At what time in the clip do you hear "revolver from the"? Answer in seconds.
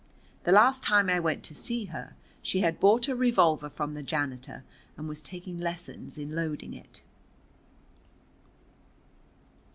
3.15-4.01